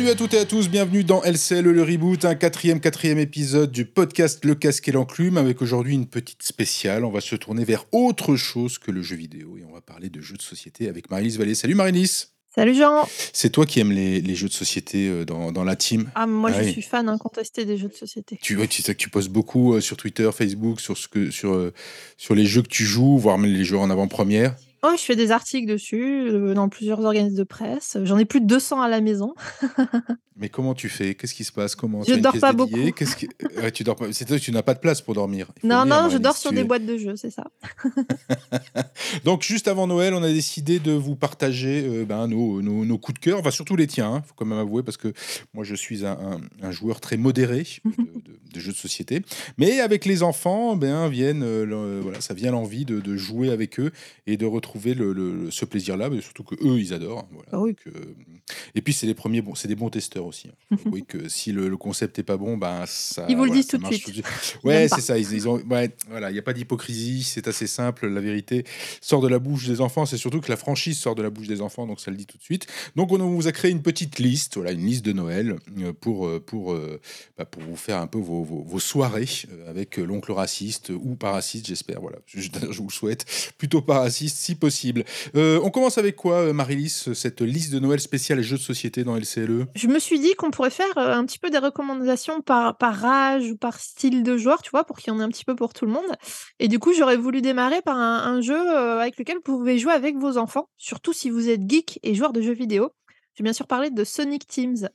[0.00, 3.70] Salut à toutes et à tous, bienvenue dans LCL le reboot, un quatrième, quatrième épisode
[3.70, 7.04] du podcast Le Casque et l'Enclume, avec aujourd'hui une petite spéciale.
[7.04, 10.08] On va se tourner vers autre chose que le jeu vidéo et on va parler
[10.08, 11.54] de jeux de société avec Marilys Vallée.
[11.54, 15.52] Salut Marilys Salut Jean C'est toi qui aimes les, les jeux de société euh, dans,
[15.52, 16.72] dans la team Ah, moi Ah je oui.
[16.72, 18.38] suis fan incontesté des jeux de société.
[18.40, 21.30] tu, ouais, tu sais que tu postes beaucoup euh, sur Twitter, Facebook, sur, ce que,
[21.30, 21.74] sur, euh,
[22.16, 24.56] sur les jeux que tu joues, voire même les jeux en avant-première.
[24.82, 27.98] Oh, je fais des articles dessus, euh, dans plusieurs organismes de presse.
[28.04, 29.34] J'en ai plus de 200 à la maison.
[30.36, 31.14] Mais comment tu fais?
[31.14, 31.74] Qu'est-ce qui se passe?
[31.74, 32.90] Comment Je dors pas beaucoup.
[32.92, 34.10] Qu'est-ce qui- Ouais, tu dors pas.
[34.12, 35.48] C'est toi, tu n'as pas de place pour dormir.
[35.62, 37.44] Non, non, je dors sur des es- boîtes de jeux, c'est ça.
[39.24, 42.96] Donc, juste avant Noël, on a décidé de vous partager euh, ben, nos, nos- nos
[42.96, 45.12] coups de cœur, enfin surtout les tiens, il faut quand même avouer, parce que
[45.52, 49.20] moi je suis un, un- un joueur très modéré de, de- de jeux de société.
[49.58, 53.78] Mais avec les enfants, ben, viennent, euh, voilà, ça vient l'envie de, de jouer avec
[53.78, 53.90] eux
[54.26, 57.28] et de retrouver le, le- ce plaisir-là, mais surtout que eux ils adorent.
[57.32, 57.48] voilà.
[57.52, 57.70] Ah oui.
[57.84, 58.14] Donc, euh,
[58.74, 60.48] et puis c'est les premiers, bon, c'est des bons testeurs aussi.
[60.48, 60.76] hein.
[60.86, 63.26] Avouer que si le, le concept est pas bon, ben ça.
[63.28, 64.08] Ils vous le disent tout de suite.
[64.08, 64.22] Ils
[64.64, 65.18] Ouais, c'est ça.
[65.18, 68.08] Ils, ils ont, ouais, voilà, il n'y a pas d'hypocrisie, c'est assez simple.
[68.08, 68.64] La vérité
[69.00, 70.06] sort de la bouche des enfants.
[70.06, 72.26] C'est surtout que la franchise sort de la bouche des enfants, donc ça le dit
[72.26, 72.66] tout de suite.
[72.96, 76.26] Donc on vous a créé une petite liste, voilà, une liste de Noël euh, pour
[76.26, 76.74] euh, pour
[77.38, 79.26] bah, pour vous faire un peu vos, vos, vos soirées
[79.68, 82.00] avec l'oncle raciste ou pas raciste, j'espère.
[82.00, 85.04] Voilà, je, je vous le souhaite, plutôt pas raciste si possible.
[85.34, 89.02] Euh, on commence avec quoi, euh, Marilys, cette liste de Noël spéciale jeux de société
[89.02, 92.40] dans LCLE Je me suis dit qu'on pourrait faire euh, un petit peu des recommandations
[92.40, 95.24] par, par âge ou par style de joueur, tu vois, pour qu'il y en ait
[95.24, 96.16] un petit peu pour tout le monde.
[96.60, 99.92] Et du coup, j'aurais voulu démarrer par un, un jeu avec lequel vous pouvez jouer
[99.92, 102.90] avec vos enfants, surtout si vous êtes geek et joueur de jeux vidéo.
[103.34, 104.88] Je vais bien sûr parler de Sonic Teams.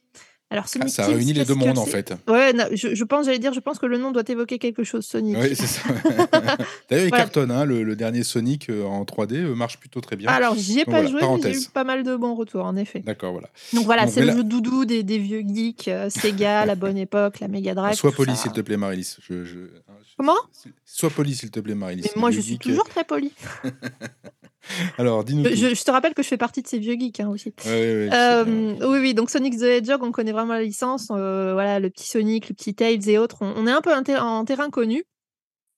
[0.56, 2.14] Alors, Ah, Sonic Ça Teams, réunit les deux mondes en fait.
[2.30, 4.84] Ouais, non, je, je pense, j'allais dire, je pense que le nom doit évoquer quelque
[4.84, 5.36] chose, Sonic.
[5.38, 5.82] Oui, c'est ça.
[6.90, 10.16] D'ailleurs, il cartonne, hein, le, le dernier Sonic euh, en 3D euh, marche plutôt très
[10.16, 10.30] bien.
[10.30, 11.66] Alors, j'y ai Donc pas voilà, joué, mais j'ai parenthèse.
[11.66, 13.00] eu pas mal de bons retours, en effet.
[13.02, 13.50] D'accord, voilà.
[13.74, 16.76] Donc voilà, Donc, c'est le là- jeu doudou des, des vieux geeks, euh, Sega, la
[16.76, 17.96] bonne époque, la Mega Drive.
[17.96, 18.44] Sois poli, ça.
[18.44, 19.18] s'il te plaît, Marilys.
[19.28, 19.58] Je, je-
[20.18, 20.38] Comment?
[20.86, 22.04] Sois poli, s'il te plaît, Marilys.
[22.16, 23.34] Mais moi, je suis geeks, toujours très poli.
[24.98, 25.44] Alors, dis-nous.
[25.46, 27.54] Je, te rappelle que je fais partie de ces vieux geeks hein, aussi.
[27.66, 31.08] Ouais, ouais, Euh, oui, oui, donc Sonic the Hedgehog, on connaît vraiment la licence.
[31.12, 33.38] euh, voilà, le petit Sonic, le petit Tails et autres.
[33.42, 35.04] On, on est un peu en, ter- en terrain connu.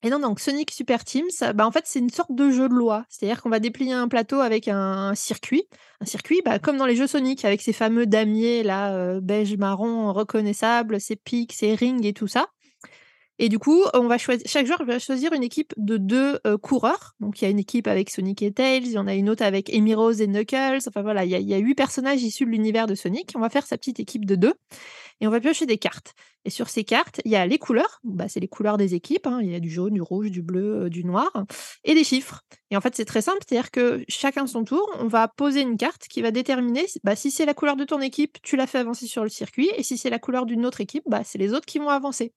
[0.04, 1.26] Et non, donc Sonic Super Teams,
[1.56, 3.04] bah, en fait, c'est une sorte de jeu de loi.
[3.08, 5.64] C'est-à-dire qu'on va déplier un plateau avec un, un circuit.
[6.00, 9.56] Un circuit, bah, comme dans les jeux Sonic, avec ces fameux damiers là, euh, beige
[9.56, 12.46] marron reconnaissables, ces pics, ces rings et tout ça.
[13.38, 16.58] Et du coup, on va choisir, chaque joueur va choisir une équipe de deux euh,
[16.58, 17.14] coureurs.
[17.20, 19.30] Donc, il y a une équipe avec Sonic et Tails, il y en a une
[19.30, 20.80] autre avec Amy Rose et Knuckles.
[20.88, 23.32] Enfin voilà, il y, a- il y a huit personnages issus de l'univers de Sonic.
[23.36, 24.54] On va faire sa petite équipe de deux
[25.20, 26.14] et on va piocher des cartes.
[26.44, 28.00] Et sur ces cartes, il y a les couleurs.
[28.04, 29.26] Bah, c'est les couleurs des équipes.
[29.26, 29.40] hein.
[29.42, 31.30] Il y a du jaune, du rouge, du bleu, euh, du noir
[31.84, 32.42] et des chiffres.
[32.70, 35.76] Et en fait, c'est très simple, c'est-à-dire que chacun son tour, on va poser une
[35.76, 38.78] carte qui va déterminer bah, si c'est la couleur de ton équipe, tu la fais
[38.78, 41.52] avancer sur le circuit, et si c'est la couleur d'une autre équipe, bah, c'est les
[41.52, 42.32] autres qui vont avancer.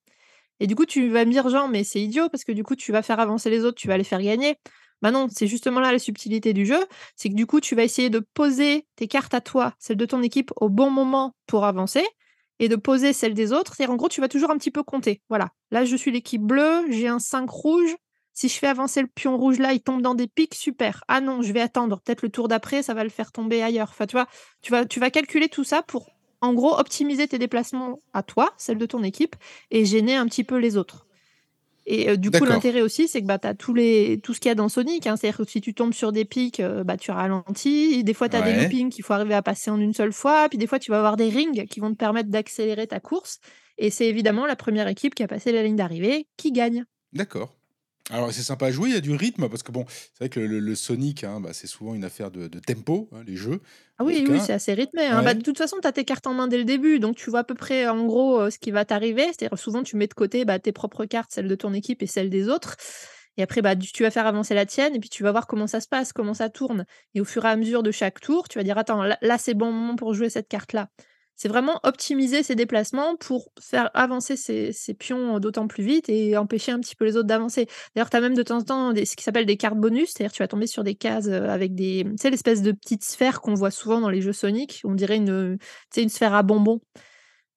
[0.62, 2.76] Et du coup, tu vas me dire, Jean, mais c'est idiot parce que du coup,
[2.76, 4.58] tu vas faire avancer les autres, tu vas les faire gagner.
[5.02, 6.78] Bah non, c'est justement là la subtilité du jeu,
[7.16, 10.06] c'est que du coup, tu vas essayer de poser tes cartes à toi, celles de
[10.06, 12.06] ton équipe, au bon moment pour avancer,
[12.60, 13.74] et de poser celles des autres.
[13.74, 15.24] C'est-à-dire, en gros, tu vas toujours un petit peu compter.
[15.30, 15.50] Voilà.
[15.72, 17.96] Là, je suis l'équipe bleue, j'ai un 5 rouge.
[18.34, 21.04] Si je fais avancer le pion rouge là, il tombe dans des pics, super.
[21.08, 22.00] Ah non, je vais attendre.
[22.06, 23.90] Peut-être le tour d'après, ça va le faire tomber ailleurs.
[23.90, 24.28] Enfin, tu vois,
[24.62, 28.54] tu vas, tu vas calculer tout ça pour, en gros, optimiser tes déplacements à toi,
[28.58, 29.36] celles de ton équipe,
[29.70, 31.08] et gêner un petit peu les autres.
[31.88, 34.20] Et euh, du coup, l'intérêt aussi, c'est que bah, tu as tous les...
[34.22, 35.08] tout ce qu'il y a dans Sonic.
[35.08, 35.16] hein.
[35.18, 38.04] C'est-à-dire que si tu tombes sur des pics, euh, bah, tu ralentis.
[38.04, 40.48] Des fois, tu as des loopings qu'il faut arriver à passer en une seule fois.
[40.48, 43.40] Puis des fois, tu vas avoir des rings qui vont te permettre d'accélérer ta course.
[43.78, 46.86] Et c'est évidemment la première équipe qui a passé la ligne d'arrivée qui gagne.
[47.14, 47.56] D'accord.
[48.12, 50.30] Alors, c'est sympa à jouer, il y a du rythme, parce que bon, c'est vrai
[50.30, 53.62] que le, Sonic, hein, bah, c'est souvent une affaire de, de tempo, hein, les jeux.
[53.98, 55.06] Ah oui, oui, c'est assez rythmé.
[55.06, 55.20] hein.
[55.20, 55.26] ouais.
[55.26, 57.30] Bah, de toute façon, tu as tes cartes en main dès le début, donc tu
[57.30, 59.26] vois à peu près en gros euh, ce qui va t'arriver.
[59.28, 62.08] C'est-à-dire souvent tu mets de côté bah, tes propres cartes, celles de ton équipe et
[62.08, 62.76] celles des autres.
[63.38, 65.48] Et après, bah, tu tu vas faire avancer la tienne et puis tu vas voir
[65.48, 66.86] comment ça se passe, comment ça tourne.
[67.16, 69.38] Et au fur et à mesure de chaque tour, tu vas dire attends, là, là,
[69.38, 70.90] c'est bon moment pour jouer cette carte-là.
[71.42, 76.72] C'est vraiment optimiser ses déplacements pour faire avancer ses, pions d'autant plus vite et empêcher
[76.72, 77.66] un petit peu les autres d'avancer.
[77.96, 80.34] D'ailleurs, tu as même de temps en temps ce qui s'appelle des cartes bonus, c'est-à-dire
[80.34, 82.06] tu vas tomber sur des cases euh, avec des.
[82.22, 85.58] Tu l'espèce de petites sphères qu'on voit souvent dans les jeux Sonic, on dirait une,
[85.98, 86.80] une sphère à bonbons.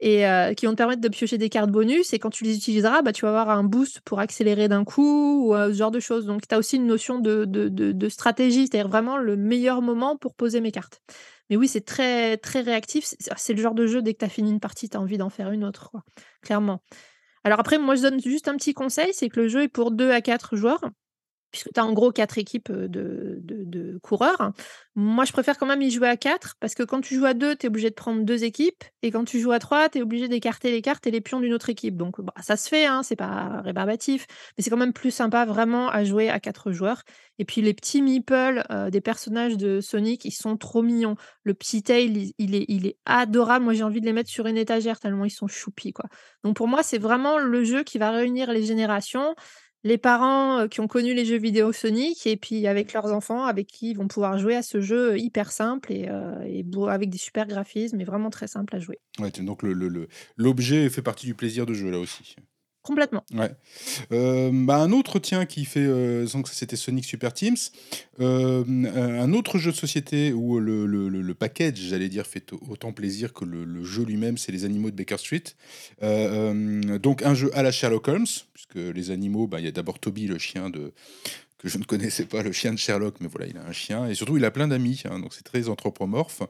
[0.00, 2.14] et euh, qui vont te permettre de piocher des cartes bonus.
[2.14, 5.48] Et quand tu les utiliseras, bah, tu vas avoir un boost pour accélérer d'un coup
[5.48, 6.24] ou euh, ce genre de choses.
[6.24, 10.34] Donc, tu as aussi une notion de- de stratégie, c'est-à-dire vraiment le meilleur moment pour
[10.34, 11.02] poser mes cartes.
[11.50, 13.04] Mais oui, c'est très, très réactif.
[13.04, 15.00] C'est c'est le genre de jeu, dès que tu as fini une partie, tu as
[15.00, 15.92] envie d'en faire une autre,
[16.42, 16.82] clairement.
[17.44, 19.90] Alors après, moi, je donne juste un petit conseil, c'est que le jeu est pour
[19.90, 20.80] 2 à 4 joueurs.
[21.54, 24.50] Puisque tu as en gros quatre équipes de, de, coureurs.
[24.96, 27.32] Moi, je préfère quand même y jouer à quatre, parce que quand tu joues à
[27.32, 29.98] deux, tu es obligé de prendre deux équipes, et quand tu joues à trois, tu
[29.98, 31.96] es obligé d'écarter les cartes et les pions d'une autre équipe.
[31.96, 34.26] Donc, bah, ça se fait, hein, c'est pas rébarbatif,
[34.58, 37.02] mais c'est quand même plus sympa vraiment à jouer à quatre joueurs.
[37.38, 41.14] Et puis, les petits meeples des personnages de Sonic, ils sont trop mignons.
[41.44, 43.64] Le petit Tail, il, est, il est adorable.
[43.64, 46.06] Moi, j'ai envie de les mettre sur une étagère tellement ils sont choupis, quoi.
[46.42, 49.34] Donc, pour moi, c'est vraiment le jeu qui va réunir les générations
[49.84, 53.66] les parents qui ont connu les jeux vidéo Sonic et puis avec leurs enfants avec
[53.68, 56.08] qui ils vont pouvoir jouer à ce jeu hyper simple et,
[56.88, 58.98] avec des super graphismes et vraiment très simple à jouer.
[59.18, 59.62] Ouais, donc
[60.36, 62.36] l'objet fait partie du plaisir de jeu là aussi.
[62.84, 63.24] Complètement.
[63.32, 63.50] Ouais.
[64.12, 65.80] Euh, bah, un autre, tiens, qui fait.
[65.80, 67.56] Euh, c'était Sonic Super Teams.
[68.20, 72.92] Euh, un autre jeu de société où le, le, le, package, j'allais dire, fait autant
[72.92, 75.44] plaisir que le, jeu lui-même, c'est les animaux de Baker Street.
[76.02, 79.98] donc, un jeu à la Sherlock Holmes, puisque les animaux, bah, il y a d'abord
[79.98, 80.92] Toby, le chien de
[81.56, 84.06] que je ne connaissais pas, le chien de Sherlock, mais voilà, il a un chien,
[84.06, 86.42] et surtout il a plein d'amis, hein, donc c'est très anthropomorphe.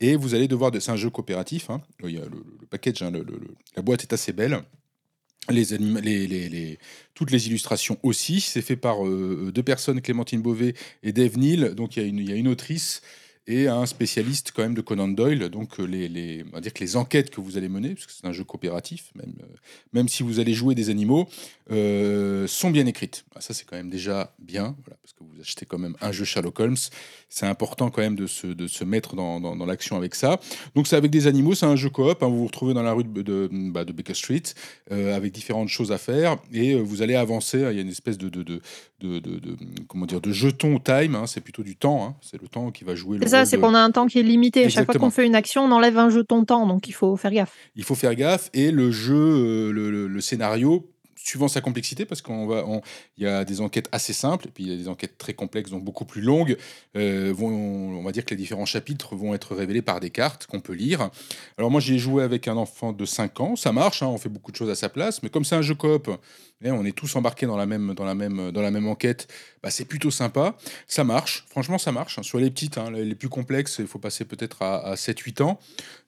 [0.00, 3.10] Et vous allez devoir, c'est un jeu coopératif, hein, il y a le, package, hein,
[3.74, 4.62] la boîte est assez belle,
[7.14, 8.40] toutes les illustrations aussi.
[8.40, 11.74] C'est fait par euh, deux personnes, Clémentine Beauvais et Dave Neal.
[11.74, 13.02] Donc il y a une autrice
[13.50, 15.48] et un spécialiste quand même de Conan Doyle.
[15.48, 18.12] Donc euh, les, on va dire que les enquêtes que vous allez mener, parce que
[18.12, 19.46] c'est un jeu coopératif, même, euh,
[19.92, 21.28] même si vous allez jouer des animaux,
[21.72, 23.24] euh, sont bien écrites.
[23.34, 26.24] Ah, ça c'est quand même déjà bien, parce que vous achetez quand même un jeu
[26.24, 26.76] Sherlock Holmes.
[27.28, 30.40] C'est important quand même de se, de se mettre dans, dans, l'action avec ça.
[30.74, 32.22] Donc c'est avec des animaux, c'est un jeu coop.
[32.22, 34.42] Hein, vous vous retrouvez dans la rue de, bah, Baker Street
[34.90, 37.58] avec différentes choses à faire et vous allez avancer.
[37.58, 38.60] Il y a une espèce de, de,
[39.88, 41.14] comment dire, de jeton time.
[41.14, 42.04] Hein, c'est plutôt du temps.
[42.04, 42.16] Hein.
[42.20, 44.64] c'est le temps qui va jouer le c'est qu'on a un temps qui est limité.
[44.64, 47.16] À chaque fois qu'on fait une action, on enlève un jeton temps, donc il faut
[47.16, 47.54] faire gaffe.
[47.76, 49.72] Il faut faire gaffe et le jeu, euh,
[50.08, 50.86] le scénario
[51.24, 52.64] suivant sa complexité, parce qu'on va,
[53.16, 55.34] il y a des enquêtes assez simples, et puis il y a des enquêtes très
[55.34, 56.56] complexes, donc beaucoup plus longues.
[56.96, 60.46] Euh, vont, on va dire que les différents chapitres vont être révélés par des cartes
[60.46, 61.10] qu'on peut lire.
[61.58, 64.28] Alors moi, j'ai joué avec un enfant de 5 ans, ça marche, hein, on fait
[64.28, 66.10] beaucoup de choses à sa place, mais comme c'est un jeu coop,
[66.62, 69.28] eh, on est tous embarqués dans la même, dans la même, dans la même enquête,
[69.62, 70.56] bah, c'est plutôt sympa.
[70.86, 72.18] Ça marche, franchement, ça marche.
[72.18, 72.22] Hein.
[72.22, 75.58] Sur les petites, hein, les plus complexes, il faut passer peut-être à, 7-8 ans.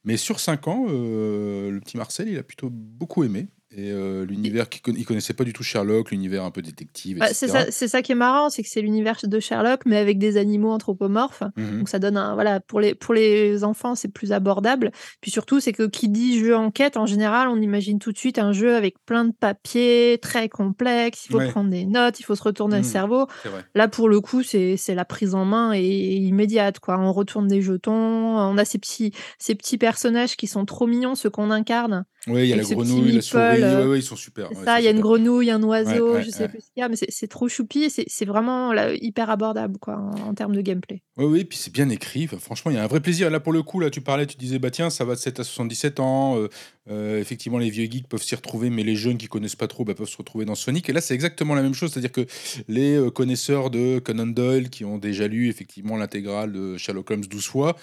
[0.05, 3.49] Mais sur 5 ans, euh, le petit Marcel, il a plutôt beaucoup aimé.
[3.75, 7.19] Et euh, l'univers qu'il connaissait pas du tout Sherlock, l'univers un peu détective.
[7.19, 10.19] Bah, c'est ça, ça, qui est marrant, c'est que c'est l'univers de Sherlock, mais avec
[10.19, 11.43] des animaux anthropomorphes.
[11.57, 14.93] Mmh Donc ça donne un voilà pour les pour les enfants, c'est plus abordable.
[15.23, 18.39] Puis surtout, c'est que qui dit jeu enquête, en général, on imagine tout de suite
[18.39, 21.27] un jeu avec plein de papiers, très complexe.
[21.27, 23.27] Il faut prendre des notes, il faut se retourner le mmh, cerveau.
[23.75, 26.79] Là, pour le coup, c'est la prise en main et immédiate.
[26.79, 26.99] Quoi.
[26.99, 31.15] On retourne des jetons, on a ces petits ces petits personnages qui sont trop mignons,
[31.15, 32.05] ceux qu'on incarne.
[32.29, 34.49] Oui, il y a la grenouille, la souris ouais, ils sont super.
[34.65, 36.89] ça, il y a une grenouille, un oiseau, je sais plus ce qu'il y a,
[36.89, 41.03] mais c'est trop choupi, c'est vraiment hyper abordable quoi, en, termes de gameplay.
[41.17, 42.27] Oui, oui, puis c'est bien écrit.
[42.27, 43.31] franchement, il y a un vrai plaisir.
[43.31, 45.41] Là, pour le coup, là, tu parlais, tu disais, bah tiens, ça va de 7
[45.41, 46.39] à 77 ans.
[46.39, 46.49] Euh,
[46.91, 49.85] euh, effectivement, les vieux geeks peuvent s'y retrouver, mais les jeunes qui connaissent pas trop
[49.85, 50.89] bah, peuvent se retrouver dans Sonic.
[50.89, 51.93] Et là, c'est exactement la même chose.
[51.93, 52.27] C'est-à-dire que
[52.69, 57.25] les euh, connaisseurs de Conan Doyle, qui ont déjà lu effectivement l'intégrale de Sherlock Holmes
[57.25, 57.77] 12 fois,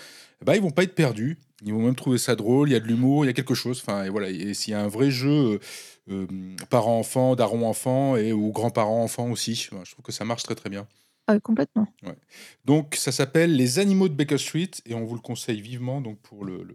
[0.43, 1.37] bah, ils vont pas être perdus.
[1.65, 3.55] Ils vont même trouver ça drôle, il y a de l'humour, il y a quelque
[3.55, 3.81] chose.
[3.81, 4.29] Enfin, et voilà.
[4.29, 5.59] Et s'il y a un vrai jeu
[6.09, 6.27] euh,
[6.69, 10.87] parents-enfants, darons-enfants et ou grands-parents-enfants aussi, je trouve que ça marche très très bien.
[11.27, 11.87] Ah, complètement.
[12.01, 12.15] Ouais.
[12.65, 16.17] Donc ça s'appelle Les Animaux de Baker Street et on vous le conseille vivement donc
[16.21, 16.65] pour le,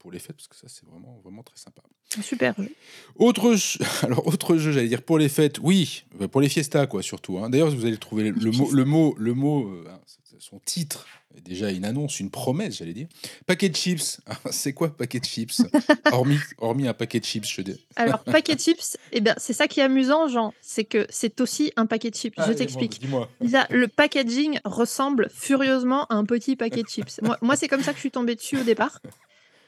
[0.00, 1.82] pour les fêtes parce que ça c'est vraiment vraiment très sympa.
[2.22, 2.74] Super jeu.
[3.16, 3.54] Autre
[4.02, 7.38] alors autre jeu j'allais dire pour les fêtes oui bah, pour les fiestas quoi surtout.
[7.38, 7.50] Hein.
[7.50, 10.00] D'ailleurs vous allez trouver le, mot le mot le mot euh, hein,
[10.38, 11.06] son titre
[11.44, 13.06] déjà une annonce, une promesse, j'allais dire.
[13.46, 14.20] Paquet de chips.
[14.50, 15.62] c'est quoi paquet de chips?
[16.12, 17.86] Hormis, hormis un paquet de chips, je dis.
[17.96, 20.52] Alors, paquet de chips, eh bien, c'est ça qui est amusant, Jean.
[20.60, 22.34] C'est que c'est aussi un paquet de chips.
[22.46, 23.00] je t'explique.
[23.00, 27.20] le packaging ressemble furieusement à un petit paquet de chips.
[27.42, 29.00] Moi, c'est comme ça que je suis tombée dessus au départ.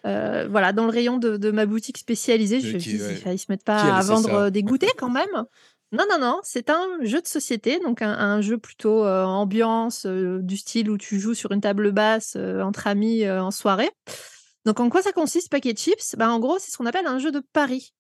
[0.05, 3.47] Euh, voilà, dans le rayon de, ma boutique spécialisée, je me suis dit, il se
[3.49, 5.47] mettent pas à vendre des goûters quand même.
[5.93, 10.39] Non, non, non, c'est un jeu de société, donc un, jeu plutôt euh, ambiance, euh,
[10.41, 13.91] du style où tu joues sur une table basse euh, entre amis en soirée.
[14.65, 16.17] Donc en quoi ça consiste, Paquet Chips?
[16.17, 17.93] Bah, En gros, c'est ce qu'on appelle un jeu de pari.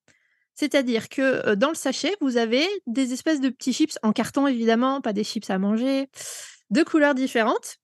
[0.54, 5.02] C'est-à-dire que dans le sachet, vous avez des espèces de petits chips en carton, évidemment,
[5.02, 6.08] pas des chips à manger,
[6.70, 7.76] de couleurs différentes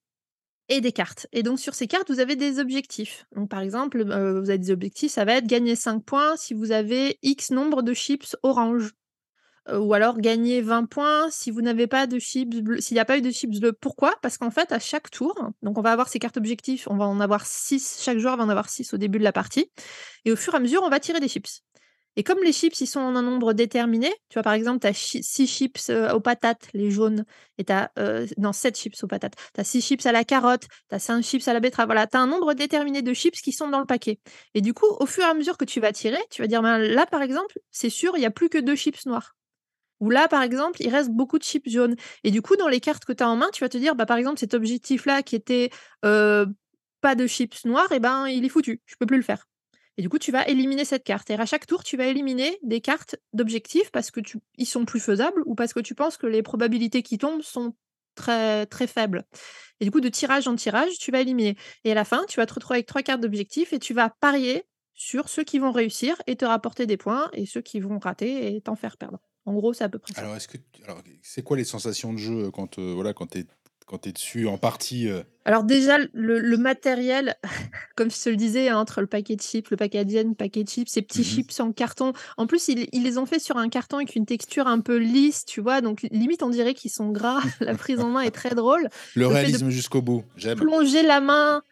[0.69, 1.27] et des cartes.
[1.33, 3.27] Et donc sur ces cartes, vous avez des objectifs.
[3.35, 6.73] Donc par exemple, vous avez des objectifs, ça va être gagner 5 points si vous
[6.73, 8.93] avez X nombre de chips orange
[9.71, 13.19] ou alors gagner 20 points si vous n'avez pas de chips s'il n'y a pas
[13.19, 13.75] eu de chips bleus.
[13.75, 14.15] Pourquoi?
[14.23, 17.05] Parce qu'en fait, à chaque tour, donc on va avoir ces cartes objectifs, on va
[17.05, 19.71] en avoir 6, chaque joueur va en avoir 6 au début de la partie,
[20.25, 21.63] et au fur et à mesure, on va tirer des chips.
[22.19, 24.89] Et comme les chips, ils sont en un nombre déterminé, tu vois, par exemple, tu
[24.89, 27.25] as 6 chips, heu, aux patates, les jaunes
[27.59, 27.93] et tu as,
[28.39, 29.35] non 7 chips aux patates.
[29.55, 31.87] Tu as 6 chips à la carotte, tu as 5 chips à la betterave.
[31.87, 34.19] Voilà, tu as un nombre déterminé de chips qui sont dans le paquet
[34.55, 36.61] et du coup, au fur et à mesure que tu vas tirer, tu vas dire:
[36.63, 39.37] «Ben, là, par exemple, c'est sûr, il y a plus que 2 chips noirs».
[40.01, 42.81] Ou là, par exemple, il reste beaucoup de chips jaunes et du coup, dans les
[42.81, 45.23] cartes que tu as en main, tu vas te dire: «Bah, par exemple, cet objectif-là
[45.23, 45.71] qui était,
[46.05, 46.47] heu,
[47.03, 49.47] pas de chips noirs et ben, il est foutu, je peux plus le faire».
[49.99, 52.59] Et du coup, tu vas éliminer cette carte et à chaque tour, tu vas éliminer
[52.63, 56.17] des cartes d'objectifs parce que tu ils sont plus faisables ou parce que tu penses
[56.17, 57.75] que les probabilités qui tombent sont
[58.15, 59.25] très, très faibles.
[59.81, 62.39] Et du coup, de tirage en tirage, tu vas éliminer et à la fin, tu
[62.39, 64.65] vas te retrouver avec 3 cartes d'objectifs et tu vas parier
[64.95, 68.55] sur ceux qui vont réussir et te rapporter des points et ceux qui vont rater
[68.57, 69.21] et t'en faire perdre.
[69.47, 70.25] En gros, c'est à peu près ça.
[70.25, 73.47] Alors, que alors, c'est quoi les sensations de jeu quand, heu, voilà, quand tu es
[73.87, 75.25] quand es dessus en partie, heu?
[75.49, 77.35] Alors déjà, le le matériel,
[77.97, 80.63] comme je te le disais, hein, entre le paquet de chips, le packaging, le paquet
[80.63, 82.13] de chips, ces petits Mmh chips en carton.
[82.37, 84.99] En plus, ils ils les ont fait sur un carton avec une texture un peu
[84.99, 85.81] lisse, tu vois?
[85.81, 87.41] Donc limite, on dirait qu'ils sont gras.
[87.61, 88.91] La prise en main est très drôle.
[89.15, 90.59] Le réalisme jusqu'au bout, j'aime.
[90.59, 91.63] plonger la main,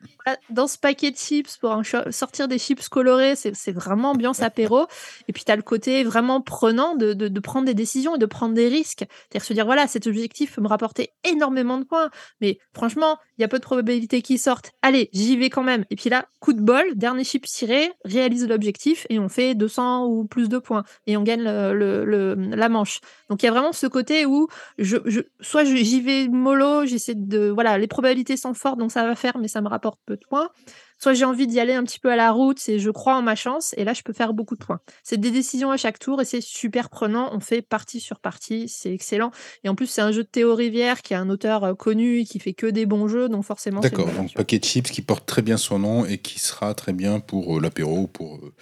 [0.49, 4.87] dans ce paquet de chips pour sortir des chips colorés, c'est c'est vraiment ambiance apéro
[5.29, 8.19] et puis tu as le côté vraiment prenant de de de prendre des décisions et
[8.19, 9.05] de prendre des risques.
[9.29, 12.09] C'est-à-dire se dire: «Voilà, cet objectif peut me rapporter énormément de points,
[12.41, 14.73] mais franchement, il y a peu de probabilités qu'il sorte.
[14.83, 18.47] Allez, j'y vais quand même» et puis là, coup de bol, dernier chips tiré, réalise
[18.47, 23.01] l'objectif et on fait 200 ou plus de points et on gagne la manche.
[23.29, 24.97] Donc il y a vraiment ce côté où je
[25.41, 29.39] soit j'y vais mollo, j'essaie de voilà, les probabilités sont fortes donc ça va faire,
[29.39, 30.51] mais ça me rapporte peu de points.
[30.99, 33.23] Soit j'ai envie d'y aller un petit peu à la route, c'est je crois en
[33.23, 34.81] ma chance et là je peux faire beaucoup de points.
[35.03, 38.69] C'est des décisions à chaque tour et c'est super prenant, on fait partie sur partie,
[38.69, 39.31] c'est excellent
[39.63, 42.21] et en plus c'est un jeu de Théo Rivière qui est un auteur, heu, connu
[42.21, 45.03] et qui fait que des bons jeux donc forcément D'accord, donc paquet de chips qui
[45.03, 48.37] porte très bien son nom et qui sera très bien pour, heu, l'apéro ou pour,
[48.37, 48.55] heu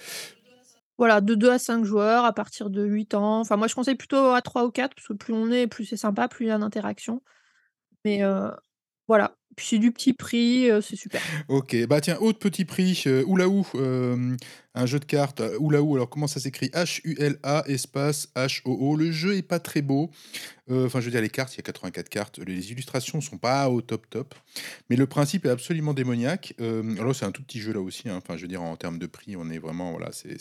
[0.97, 3.39] Voilà, de 2 à 5 joueurs à partir de 8 ans.
[3.39, 5.85] Enfin moi je conseille plutôt à 3 ou 4 parce que plus on est, plus
[5.85, 7.21] c'est sympa, plus il y a d'interaction.
[8.03, 8.21] Mais
[9.07, 11.21] voilà, puis c'est du petit prix, heu, c'est super.
[11.47, 14.37] OK, bah tiens, autre petit prix, heu, Hula-Hou, hem,
[14.73, 16.67] un jeu de cartes, heu, Hula-Hou, alors comment ça s'écrit?
[16.67, 18.95] H-U-L-A espace H-O-O.
[18.95, 20.11] Le jeu est pas très beau,
[20.69, 23.69] enfin je veux dire les cartes, il y a 84 cartes, les illustrations sont pas
[23.69, 24.35] au top, top,
[24.89, 26.55] mais le principe est absolument démoniaque.
[26.99, 28.99] Alors c'est un tout petit jeu là aussi, hein, enfin je veux dire en termes
[28.99, 30.37] de prix, on est vraiment voilà, c'est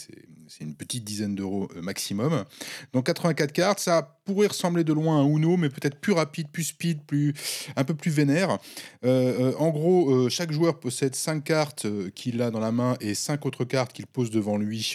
[0.61, 2.45] une petite dizaine d'euros, maximum.
[2.93, 6.49] Donc 84 cartes, ça pourrait ressembler de loin à un Uno, mais peut-être plus rapide,
[6.51, 7.35] plus speed, plus
[7.77, 8.59] un peu plus vénère.
[9.05, 12.97] Heu heu, en gros, heu, chaque joueur possède 5 cartes, qu'il a dans la main
[13.01, 14.95] et 5 autres cartes qu'il pose devant lui,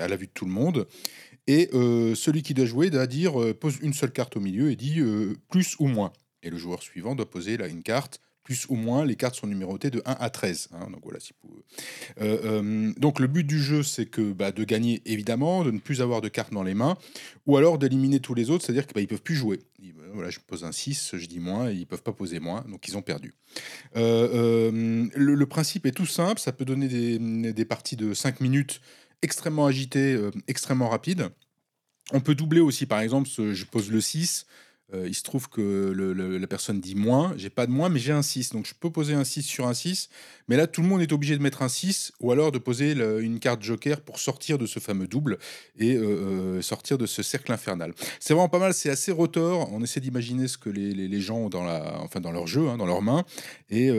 [0.00, 0.86] à la vue de tout le monde.
[1.46, 5.00] Et celui qui doit jouer doit dire, pose une seule carte au milieu et dit,
[5.50, 9.04] «Plus ou moins» et le joueur suivant doit poser là une carte, plus ou moins.
[9.04, 10.88] Les cartes sont numérotées de 1 à 13, hein,
[12.22, 15.78] heu, hem, donc le but du jeu, c'est que, bah, de gagner évidemment, de ne
[15.78, 16.96] plus avoir de cartes dans les mains
[17.44, 19.58] ou alors d'éliminer tous les autres, c'est-à-dire que, bah, ils peuvent plus jouer.
[19.82, 22.88] Ils voilà, je pose un 6, je dis moins ils peuvent pas poser moins, donc
[22.88, 23.34] ils ont perdu.
[23.94, 26.88] Le principe est tout simple, ça peut donner
[27.52, 28.80] des, parties de 5 minutes
[29.20, 31.28] extrêmement agitées, extrêmement rapides.
[32.12, 34.46] On peut doubler aussi, par exemple, je pose le 6,
[34.94, 35.92] heu, il se trouve que
[36.40, 38.90] la personne dit moins, j'ai pas de moins, mais j'ai un 6, donc je peux
[38.90, 40.08] poser un 6 sur un 6,
[40.48, 42.92] mais là, tout le monde est obligé de mettre un 6 ou alors de poser
[43.20, 45.38] une carte joker pour sortir de ce fameux double
[45.78, 47.92] et heu heu, sortir de ce cercle infernal.
[48.20, 51.36] C'est vraiment pas mal, c'est assez rotor, on essaie d'imaginer ce que les les gens
[51.38, 51.64] ont dans
[52.20, 53.24] dans leur jeu, hein, dans leurs mains
[53.70, 53.90] et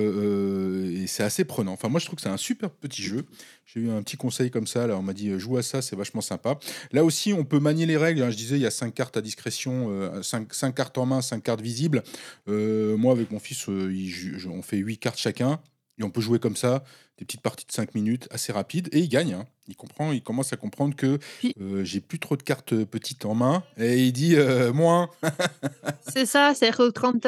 [1.08, 1.74] c'est assez prenant.
[1.74, 3.26] Enfin moi, je trouve que c'est un super petit jeu.
[3.66, 5.96] J'ai eu un petit conseil comme ça, là, on m'a dit: «Joue à ça, c'est
[5.96, 6.58] vachement sympa».
[6.92, 8.32] Là aussi, on peut manier les règles, hein.
[8.32, 11.22] Je disais, il y a 5 cartes à discrétion, heu, 5- 5 cartes en main,
[11.22, 12.04] 5 cartes visibles.
[12.48, 15.60] Heu, moi, avec mon fils, il ju on fait 8 cartes chacun
[16.00, 16.84] et on peut jouer comme ça,
[17.18, 19.46] des petites parties de 5 minutes assez rapides et il gagne, hein.
[19.68, 21.20] Il comprend, il commence à comprendre que,
[21.60, 25.10] heu, j'ai plus trop de cartes, petites en main et il dit, heu: «Moins».
[26.12, 26.72] C'est ça, as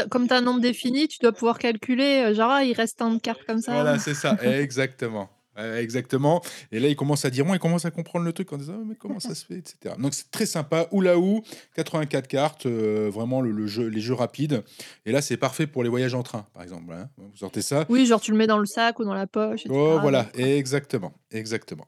[0.10, 3.14] comme tu as un nombre défini, tu dois pouvoir calculer, genre: «Ah, il reste tant
[3.14, 3.74] de cartes comme ça».
[3.74, 5.30] Voilà, c'est ça, exactement.
[5.58, 6.42] Ouais, exactement
[6.72, 8.76] et là, il commence à dire moins, il commence à comprendre le truc en disant:
[8.78, 9.96] «Ah mais comment ça se fait?» et cetera.
[9.98, 11.42] Donc c'est très sympa, Hula-Hou,
[11.76, 14.64] 84 cartes, heu, vraiment le le jeu les jeux rapides
[15.06, 17.10] et là, c'est parfait pour les voyages en train, par exemple, hein.
[17.18, 19.66] Vous sortez ça Oui, genre tu le mets dans le sac ou dans la poche
[19.66, 21.88] et oh voilà, exactement, exactement.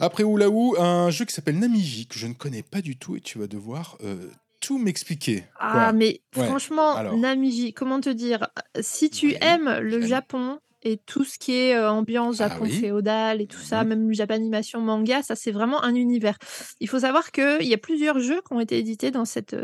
[0.00, 3.20] Après Hula-Hou, un jeu qui s'appelle Namiji, que je ne connais pas du tout et
[3.20, 5.44] tu vas devoir, heu, tout m'expliquer.
[5.58, 5.92] Ah Quoi?
[5.92, 7.16] mais Ouais, franchement, alors?
[7.16, 8.48] Namiji, comment te dire?
[8.80, 10.00] Si tu aimes le.
[10.02, 12.70] Japon et tout ce qui est, ambiance Ah Japon oui.
[12.70, 13.88] féodal et tout Mmh ça, mh.
[13.88, 16.38] même Japanimation, manga, ça c'est vraiment un univers.
[16.80, 19.54] Il faut savoir qu'il y a plusieurs jeux qui ont été édités dans cette,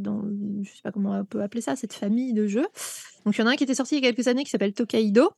[0.00, 0.22] dans
[0.62, 2.66] je sais pas comment on peut appeler ça, cette famille de jeux.
[3.24, 4.50] Donc il y en a un qui était sorti il y a quelques années qui
[4.50, 5.30] s'appelle Tokaido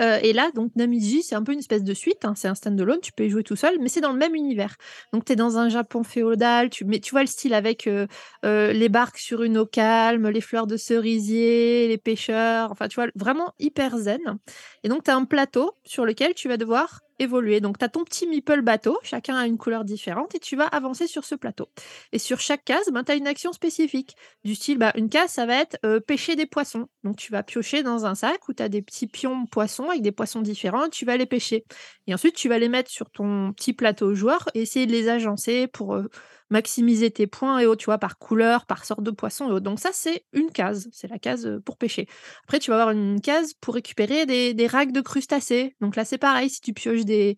[0.00, 2.54] euh, et là, donc Namiji, c'est un peu une espèce de suite, hein, c'est un
[2.54, 4.76] stand-alone, tu peux y jouer tout seul, mais c'est dans le même univers.
[5.12, 8.06] Donc tu es dans un Japon féodal, tu, mais tu vois le style avec euh,
[8.44, 12.96] euh, les barques sur une eau calme, les fleurs de cerisier, les pêcheurs, enfin tu
[12.96, 14.38] vois, vraiment hyper zen.
[14.84, 17.60] Et donc tu as un plateau sur lequel tu vas devoir évoluer.
[17.60, 20.66] Donc, tu as ton petit meeple bateau, chacun a une couleur différente, et tu vas
[20.66, 21.68] avancer sur ce plateau.
[22.12, 24.16] Et sur chaque case, ben, tu as une action spécifique.
[24.44, 26.88] Du style, bah, une case, ça va être euh, pêcher des poissons.
[27.04, 30.02] Donc, tu vas piocher dans un sac où tu as des petits pions poissons avec
[30.02, 31.64] des poissons différents, tu vas les pêcher.
[32.06, 35.08] Et ensuite, tu vas les mettre sur ton petit plateau joueur et essayer de les
[35.08, 36.08] agencer pour euh,
[36.50, 39.64] maximiser tes points et autres, tu vois, par couleur, par sorte de poisson et autres.
[39.64, 42.06] Donc ça, c'est une case, c'est la case euh, pour pêcher.
[42.44, 45.74] Après, tu vas avoir une case pour récupérer des, des racks de crustacés.
[45.80, 47.36] Donc là, c'est pareil, si tu pioches des,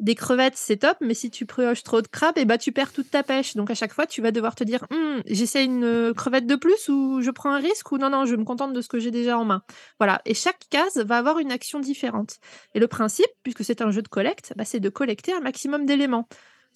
[0.00, 2.72] des crevettes, c'est top, mais si tu pioches trop de crabes, et eh bah, tu
[2.72, 3.54] perds toute ta pêche.
[3.56, 6.56] Donc à chaque fois, tu vas devoir te dire, «Hum, j'essaie une euh, crevette de
[6.56, 8.98] plus ou je prends un risque ou non, non, je me contente de ce que
[8.98, 9.62] j'ai déjà en main.
[9.98, 10.20] Voilà.
[10.26, 12.36] Et chaque case va avoir une action différente.
[12.74, 15.86] Et le principe, puisque c'est un jeu de collecte, bah, c'est de collecter un maximum
[15.86, 16.28] d'éléments.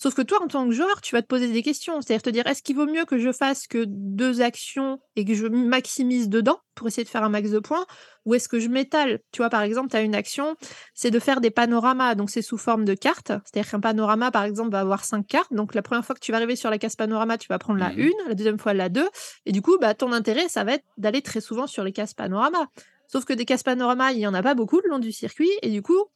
[0.02, 2.00] Sauf que toi, en tant que joueur, tu vas te poser des questions.
[2.00, 5.34] C'est-à-dire te dire, est-ce qu'il vaut mieux que je fasse que deux actions et que
[5.34, 7.84] je maximise dedans pour essayer de faire un max de points
[8.24, 9.20] Ou est-ce que je m'étale?
[9.30, 10.56] Tu vois, par exemple, tu as une action,
[10.94, 12.14] c'est de faire des panoramas.
[12.14, 13.30] Donc, c'est sous forme de cartes.
[13.44, 15.52] C'est-à-dire qu'un panorama, par exemple, va avoir cinq cartes.
[15.52, 17.78] Donc, la première fois que tu vas arriver sur la case panorama, tu vas prendre
[17.78, 19.08] la mmh une, la deuxième fois la deux.
[19.44, 22.14] Et du coup, bah, ton intérêt, ça va être d'aller très souvent sur les cases
[22.14, 22.68] panorama.
[23.06, 25.50] Sauf que des cases panorama, il n'y en a pas beaucoup le long du circuit.
[25.60, 26.06] Et du coup,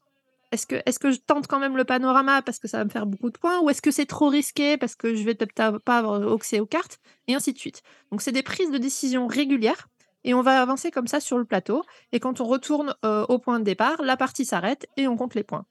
[0.54, 3.30] est-ce que, je tente quand même le panorama parce que ça va me faire beaucoup
[3.30, 6.32] de points ou est-ce que c'est trop risqué parce que je vais peut-être pas avoir
[6.32, 7.82] accès aux cartes et ainsi de suite.
[8.11, 9.88] Donc c'est des prises de décision régulières
[10.25, 13.38] et on va avancer comme ça sur le plateau et quand on retourne euh, au
[13.38, 15.66] point de départ, la partie s'arrête et on compte les points.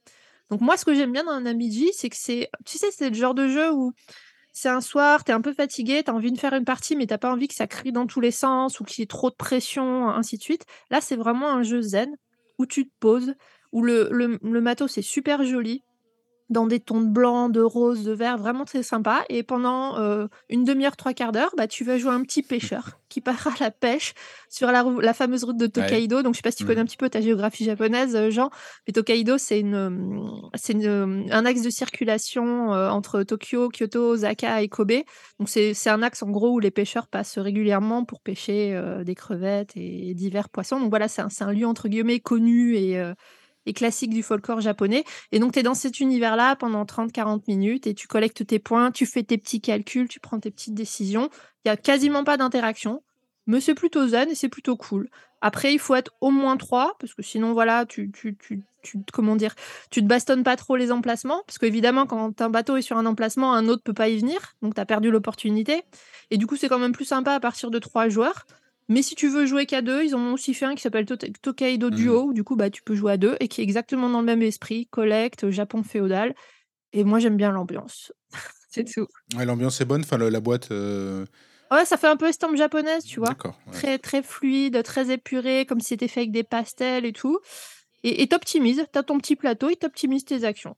[0.50, 3.10] Donc moi ce que j'aime bien dans un Amiji, c'est que c'est tu sais c'est
[3.10, 3.94] le genre de jeu où
[4.52, 6.96] c'est un soir, tu es un peu fatigué, tu as envie de faire une partie
[6.96, 9.08] mais t'as pas envie que ça crie dans tous les sens ou qu'il y ait
[9.08, 10.66] trop de pression ainsi de suite.
[10.92, 12.16] Là, c'est vraiment un jeu zen
[12.60, 13.34] où tu te poses,
[13.74, 15.84] où le, le, le matos est super joli,
[16.50, 19.24] dans des tons de blanc, de rose, de vert, vraiment très sympa.
[19.30, 23.00] Et pendant euh, une demi-heure, trois quarts d'heure, bah, tu vas jouer un petit pêcheur
[23.10, 24.14] qui part à la pêche
[24.50, 26.22] sur la, la fameuse route de Tokaido.
[26.22, 26.84] Donc, je sais pas si tu connais mmh.
[26.84, 28.50] un petit peu ta géographie japonaise, euh, Jean,
[28.88, 34.70] mais Tokaido, c'est une, c'est un axe de circulation euh, entre Tokyo, Kyoto, Osaka et
[34.70, 35.04] Kobe.
[35.40, 39.74] Donc, c'est un axe en gros où les pêcheurs passent régulièrement pour pêcher des crevettes
[39.76, 40.80] et, divers poissons.
[40.80, 43.02] Donc, voilà, c'est un, un, lieu entre guillemets connu et
[43.66, 45.04] et classiques du folklore japonais.
[45.32, 48.92] Et donc, tu es dans cet univers-là pendant 30-40 minutes et tu collectes tes points,
[48.92, 51.30] tu fais tes petits calculs, tu prends tes petites décisions.
[51.66, 53.04] Il y a quasiment pas d'interaction,
[53.48, 55.10] mais c'est plutôt zen et c'est plutôt cool.
[55.42, 59.00] Après, il faut être au moins trois, parce que sinon, voilà, tu, tu, tu, tu,
[59.12, 59.56] comment dire,
[59.92, 63.06] tu te bastonnes pas trop les emplacements, parce qu'évidemment, quand un bateau est sur un
[63.06, 65.84] emplacement, un autre peut pas y venir, donc tu as perdu l'opportunité.
[66.32, 68.46] Et du coup, c'est quand même plus sympa à partir de trois joueurs.
[68.94, 71.88] Mais si tu veux jouer qu'à deux, ils ont aussi fait un qui s'appelle Tokaido
[71.88, 71.96] mmh.
[71.96, 74.20] Duo, où du coup, bah, tu peux jouer à deux et qui est exactement dans
[74.20, 76.36] le même esprit, collecte, Japon féodal.
[76.92, 78.14] Et moi, j'aime bien l'ambiance.
[78.70, 79.08] c'est tout.
[79.36, 80.70] Ouais, l'ambiance est bonne, enfin, la, boîte.
[80.70, 81.26] Euh,
[81.72, 83.36] ouais, ça fait un peu estampe japonaise, tu vois.
[83.72, 87.40] Très, très fluide, très épuré, comme si c'était fait avec des pastels et tout.
[88.04, 90.76] Et t'optimises, t'as ton petit plateau, il t'optimise tes actions.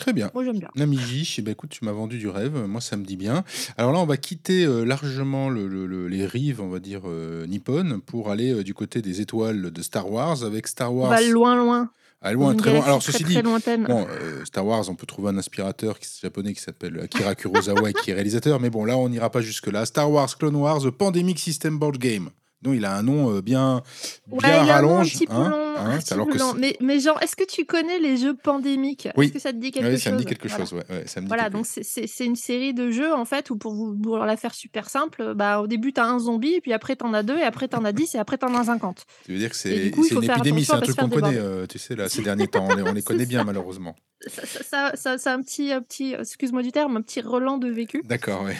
[0.00, 0.30] Très bien.
[0.32, 0.70] Moi, j'aime bien.
[0.76, 2.56] Namiji, eh ben, écoute, tu m'as vendu du rêve.
[2.66, 3.44] Moi, ça me dit bien.
[3.76, 8.00] Alors là, on va quitter euh, largement le, les rives, on va dire, euh, nippon,
[8.06, 11.10] pour aller euh, du côté des étoiles de Star Wars avec Star Wars.
[11.10, 11.90] On va loin, loin.
[12.22, 12.84] Ah, loin, très loin.
[12.84, 14.06] Alors, ceci dit, bon,
[14.44, 18.10] Star Wars, on peut trouver un aspirateur qui, japonais qui s'appelle Akira Kurosawa et qui
[18.10, 19.84] est réalisateur, mais bon, là, on n'ira pas jusque-là.
[19.84, 22.30] Star Wars Clone Wars, The Pandemic System Board Game.
[22.62, 23.82] Non, il a un nom euh, bien,
[24.26, 25.16] bien rallonge.
[25.30, 29.08] Hein, hein, alors que mais, mais genre, est-ce que tu connais les jeux pandémiques?
[29.16, 29.26] Oui.
[29.26, 30.74] Est-ce que ça te dit quelque oui, chose ça me dit quelque chose.
[30.74, 33.72] Ouais, ça me dit voilà, donc c'est une série de jeux en fait où pour
[33.72, 36.96] vous pour la faire super simple, bah au début t'as un zombie, et puis après
[36.96, 39.06] t'en as deux, et après t'en as dix, et après t'en as cinquante.
[39.24, 41.96] Tu veux dire que c'est une épidémie, c'est un truc qu'on connaît, euh, tu sais,
[41.96, 43.96] là, ces derniers temps, on les, on les connaît bien malheureusement.
[44.26, 48.02] Ça, ça, ça, un petit, un petit excuse-moi du terme, un petit relan de vécu.
[48.04, 48.52] D'accord, oui.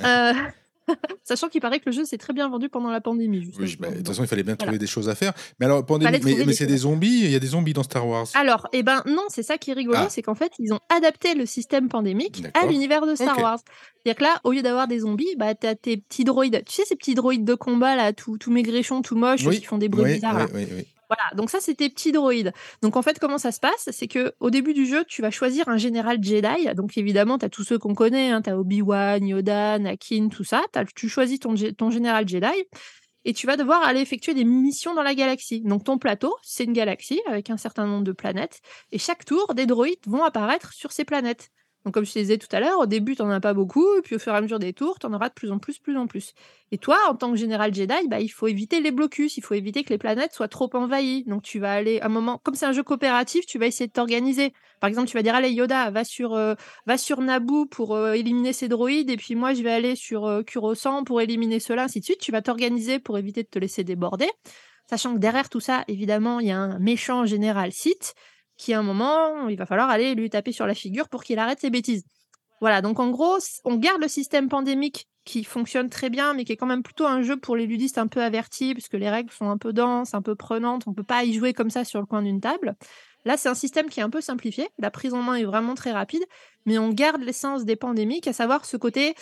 [1.24, 3.50] Sachant qu'il paraît que le jeu s'est très bien vendu pendant la pandémie.
[3.58, 5.32] Oui, bah, de toute façon, il fallait bien trouver des choses à faire.
[5.60, 8.26] Mais alors, pandémie, mais, c'est des zombies, il y a des zombies dans Star Wars.
[8.34, 10.06] Alors, eh ben non, c'est ça qui est rigolo, ah.
[10.10, 13.58] c'est qu'en fait, ils ont adapté le système pandémique à l'univers de Star Wars.
[14.02, 16.62] C'est-à-dire que là, au lieu d'avoir des zombies, bah, t'as tes petits droïdes.
[16.66, 19.78] Tu sais, ces petits droïdes de combat, là, tout, tout maigrichons, tout moches, qui font
[19.78, 20.48] des bruits bizarres.
[20.54, 22.52] Oui, oui, voilà, donc ça c'était petits droïdes.
[22.82, 23.88] Donc en fait, comment ça se passe?
[23.90, 26.74] C'est que au début du jeu, tu vas choisir un général Jedi.
[26.74, 30.44] Donc évidemment, tu as tous ceux qu'on connaît, hein, tu as Obi-Wan, Yoda, Anakin, tout
[30.44, 30.64] ça.
[30.94, 32.64] tu choisis ton général Jedi
[33.24, 35.60] et tu vas devoir aller effectuer des missions dans la galaxie.
[35.60, 38.60] Donc ton plateau, c'est une galaxie avec un certain nombre de planètes
[38.92, 41.50] et chaque tour, des droïdes vont apparaître sur ces planètes.
[41.84, 43.86] Donc, comme je te disais tout à l'heure, au début, tu n'en as pas beaucoup,
[43.96, 45.58] et puis au fur et à mesure des tours, tu en auras de plus en
[45.58, 46.34] plus, plus en plus.
[46.72, 49.54] Et toi, en tant que général Jedi, bah, il faut éviter les blocus, il faut
[49.54, 51.24] éviter que les planètes soient trop envahies.
[51.24, 53.86] Donc, tu vas aller, à un moment, comme c'est un jeu coopératif, tu vas essayer
[53.86, 54.52] de t'organiser.
[54.80, 56.54] Par exemple, tu vas dire, allez, Yoda, va sur, euh,
[56.86, 60.26] va sur Naboo pour euh, éliminer ces droïdes, et puis moi, je vais aller sur
[60.26, 62.20] euh, Kurosan pour éliminer cela, ainsi de suite.
[62.20, 64.28] Tu vas t'organiser pour éviter de te laisser déborder.
[64.90, 68.14] Sachant que derrière tout ça, évidemment, il y a un méchant général Sith
[68.58, 71.38] qui, à un moment, il va falloir aller lui taper sur la figure pour qu'il
[71.38, 72.04] arrête ses bêtises.
[72.60, 76.52] Voilà, donc en gros, on garde le système pandémique qui fonctionne très bien, mais qui
[76.52, 79.30] est quand même plutôt un jeu pour les ludistes un peu avertis, puisque les règles
[79.30, 81.84] sont un peu denses, un peu prenantes, on ne peut pas y jouer comme ça
[81.84, 82.74] sur le coin d'une table.
[83.24, 85.74] Là, c'est un système qui est un peu simplifié, la prise en main est vraiment
[85.74, 86.24] très rapide,
[86.66, 89.14] mais on garde l'essence des pandémiques, à savoir ce côté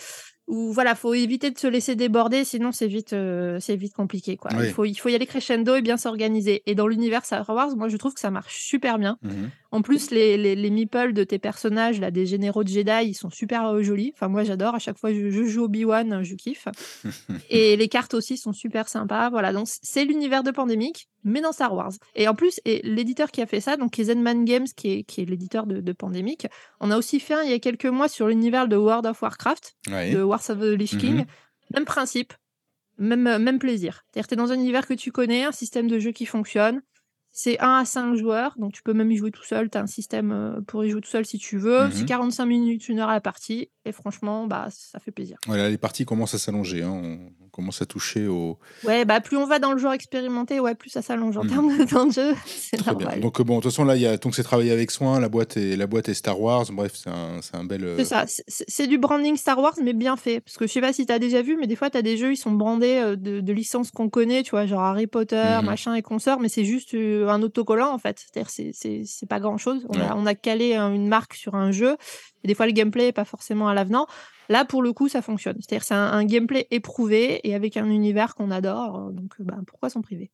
[0.47, 4.37] où voilà, faut éviter de se laisser déborder, sinon c'est vite, euh, c'est vite compliqué.
[4.37, 4.51] Quoi.
[4.53, 6.63] Il, faut, il faut y aller crescendo et bien s'organiser.
[6.65, 9.17] Et dans l'univers Star Wars, moi je trouve que ça marche super bien.
[9.21, 13.07] Mmh en plus, les, les, les, meeples de tes personnages, là, des généraux de Jedi,
[13.09, 14.11] ils sont super euh, jolis.
[14.13, 14.75] Enfin, moi j'adore.
[14.75, 16.67] À chaque fois je, je joue Obi-Wan, je kiffe.
[17.49, 19.29] et les cartes aussi sont super sympas.
[19.29, 21.91] Voilà, donc c'est l'univers de Pandémique, mais dans Star Wars.
[22.15, 25.21] Et en plus, et l'éditeur qui a fait ça, donc Zenman Games, qui est, qui
[25.21, 26.47] est l'éditeur de, de Pandémique,
[26.79, 29.21] on a aussi fait un il y a quelques mois sur l'univers de World of
[29.21, 31.17] Warcraft, de Wars of the Lich King.
[31.17, 31.25] Mhm.
[31.75, 32.33] Même principe,
[32.97, 34.03] même, même plaisir.
[34.05, 36.81] C'est-à-dire tu es dans un univers que tu connais, un système de jeu qui fonctionne.
[37.29, 39.69] C'est 1 à 5 joueurs, donc tu peux même y jouer tout seul.
[39.69, 41.87] Tu as un système euh, pour y jouer tout seul si tu veux.
[41.91, 42.49] C'est 45 mhm.
[42.49, 43.69] minutes, une heure à la partie.
[43.87, 45.37] Et franchement, bah, ça fait plaisir.
[45.47, 46.83] Voilà, les parties commencent à s'allonger.
[46.83, 47.17] Hein
[47.57, 48.59] commence à toucher au.
[48.83, 51.49] Ouais, bah plus on va dans le genre expérimenté, ouais, plus ça s'allonge en hmm.
[51.49, 52.35] termes de temps de jeu.
[52.45, 53.19] C'est normal.
[53.19, 55.19] Donc bon, de toute façon là, y a donc c'est travaillé avec soin.
[55.19, 56.65] La boîte est la boîte est Star Wars.
[56.71, 57.83] Bref, c'est un, un bel.
[57.83, 58.25] Euh, c'est ça.
[58.47, 60.39] C'est du branding Star Wars, mais bien fait.
[60.39, 62.03] Parce que je sais pas si tu as déjà vu, mais des fois tu as
[62.03, 65.07] des jeux, ils sont brandés euh, de, de licences qu'on connaît, tu vois, genre Harry
[65.07, 65.65] Potter, mhm.
[65.65, 68.19] machin et consorts, mais c'est juste euh, un autocollant en fait.
[68.19, 69.87] C'est-à-dire c'est pas grand chose.
[69.89, 71.97] On, a, on a calé une marque sur un jeu.
[72.47, 74.07] Des fois le gameplay est pas forcément à l'avenant.
[74.49, 75.57] Là, pour le coup, ça fonctionne.
[75.59, 78.97] C'est-à-dire c'est un, gameplay éprouvé et avec un univers qu'on adore.
[78.97, 80.29] Euh, donc, euh, bah, pourquoi s'en priver?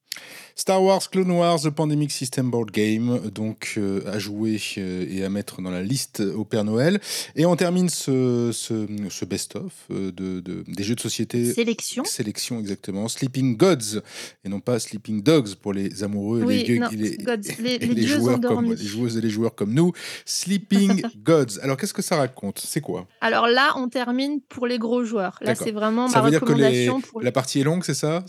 [0.56, 5.30] Star Wars Clone Wars The Pandemic System Board Game, donc euh, à jouer et à
[5.30, 6.99] mettre dans la liste au Père Noël.
[7.36, 11.54] Et on termine ce, ce, best-of de, des jeux de société.
[11.54, 12.04] Sélection.
[12.04, 13.08] Sélection, exactement.
[13.08, 14.02] Sleeping Gods,
[14.43, 17.17] et non pas Sleeping Dogs pour les amoureux et les,
[17.95, 19.91] les, joueurs comme, les joueuses et les joueurs comme nous.
[20.26, 21.60] Sleeping Gods.
[21.63, 22.60] Alors, qu'est-ce que ça raconte?
[22.63, 23.08] C'est quoi?
[23.21, 25.38] Alors là, on termine termine pour les gros joueurs.
[25.42, 27.02] Là, c'est vraiment ma recommandation.
[27.02, 27.22] pour...
[27.22, 28.24] La partie est longue, c'est ça?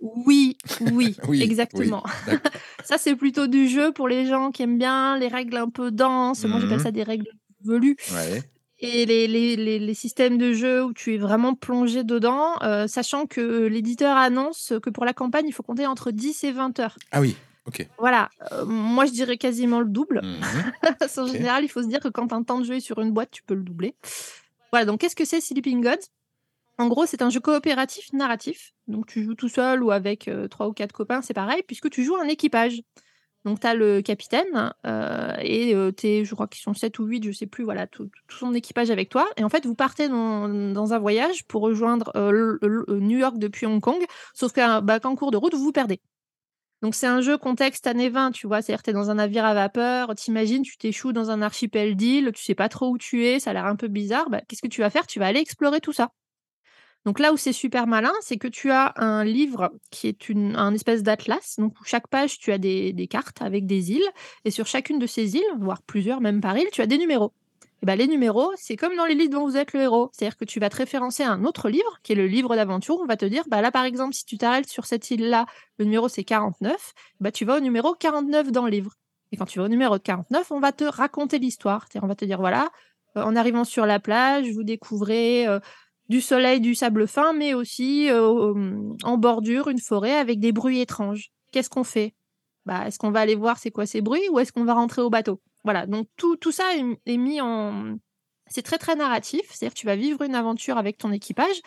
[0.00, 0.56] Oui,
[0.92, 2.02] oui, oui, exactement.
[2.84, 5.90] ça, c'est plutôt du jeu pour les gens qui aiment bien les règles un peu
[5.90, 6.44] denses.
[6.44, 6.84] Moi, j'appelle mhm.
[6.84, 7.30] ça des règles
[7.64, 7.96] velues.
[8.82, 13.26] Et les, les, les, systèmes de jeu où tu es vraiment plongé dedans, euh, sachant
[13.26, 16.96] que l'éditeur annonce que pour la campagne, il faut compter entre 10 et 20 heures.
[17.12, 17.86] Ah oui, ok.
[17.98, 20.22] Voilà, euh, moi je dirais quasiment le double.
[20.24, 20.72] Mhm.
[21.18, 23.10] en général, il faut se dire que quand un temps de jeu est sur une
[23.10, 23.94] boîte, tu peux le doubler.
[24.72, 26.06] Voilà, donc qu'est-ce que c'est Sleeping Gods?
[26.78, 28.72] En gros, c'est un jeu coopératif narratif.
[28.88, 31.90] Donc tu joues tout seul ou avec euh, trois ou quatre copains, c'est pareil, puisque
[31.90, 32.80] tu joues un équipage.
[33.44, 37.04] Donc tu as le capitaine euh, et euh, es, je crois qu'ils sont 7 ou
[37.04, 39.28] 8, je sais plus, voilà, tout, son équipage avec toi.
[39.36, 42.12] Et en fait, vous partez dans, un voyage pour rejoindre
[42.98, 44.02] New York depuis Hong Kong,
[44.34, 46.00] sauf bah, qu'en cours de route, vous vous perdez.
[46.82, 49.52] Donc c'est un jeu contexte années 20, tu vois, c'est-à-dire es dans un navire à
[49.52, 53.38] vapeur, t'imagines, tu t'échoues dans un archipel d'îles, tu sais pas trop où tu es,
[53.38, 55.06] ça a l'air un peu bizarre, bah, qu'est-ce que tu vas faire?
[55.06, 56.10] Tu vas aller explorer tout ça.
[57.06, 60.54] Donc là où c'est super malin, c'est que tu as un livre qui est une,
[60.56, 61.56] un espèce d'atlas.
[61.58, 64.08] Donc chaque page, tu as des, des, cartes avec des îles.
[64.44, 67.32] Et sur chacune de ces îles, voire plusieurs même par île, tu as des numéros.
[67.82, 70.10] Et bah, les numéros, c'est comme dans les livres dont vous êtes le héros.
[70.12, 72.98] C'est-à-dire que tu vas te référencer à un autre livre, qui est le livre d'aventure.
[73.00, 75.46] On va te dire, bah là, par exemple, si tu t'arrêtes sur cette île-là,
[75.78, 78.92] le numéro c'est 49, bah tu vas au numéro 49 dans le livre.
[79.32, 81.86] Et quand tu vas au numéro 49, on va te raconter l'histoire.
[82.02, 82.70] On va te dire, voilà,
[83.16, 85.60] euh, en arrivant sur la plage, vous découvrez euh,
[86.08, 90.80] du soleil, du sable fin, mais aussi euh, en bordure, une forêt avec des bruits
[90.80, 91.30] étranges.
[91.52, 92.14] Qu'est-ce qu'on fait?
[92.66, 95.02] Bah, Est-ce qu'on va aller voir c'est quoi ces bruits ou est-ce qu'on va rentrer
[95.02, 95.40] au bateau?
[95.64, 96.64] Voilà, donc tout, tout ça
[97.06, 97.96] est, mis en...
[98.46, 101.60] C'est très très narratif, c'est-à-dire tu vas vivre une aventure avec ton équipage